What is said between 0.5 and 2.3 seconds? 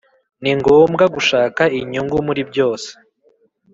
ngombwa gushaka inyungu